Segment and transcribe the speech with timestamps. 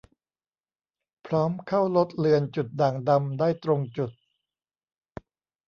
[1.25, 4.11] พร้อมเข้าลดเลือนจุดด่างดำได้ตรงจุด